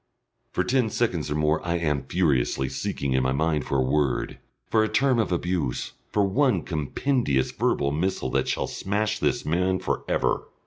[0.51, 4.39] For ten seconds or more I am furiously seeking in my mind for a word,
[4.67, 9.77] for a term of abuse, for one compendious verbal missile that shall smash this man
[9.77, 10.47] for ever.